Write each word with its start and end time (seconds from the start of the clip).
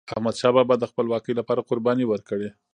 احمدشاه 0.13 0.53
بابا 0.57 0.75
د 0.79 0.83
خپلواکی 0.91 1.33
لپاره 1.39 1.65
قرباني 1.69 2.05
ورکړې. 2.07 2.49